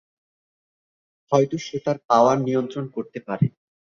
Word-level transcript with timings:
হয়তো 1.31 1.55
সে 1.65 1.77
তার 1.85 1.97
পাওয়ার 2.09 2.37
নিয়ন্ত্রণ 2.47 2.85
করতে 2.95 3.19
পারে। 3.27 3.45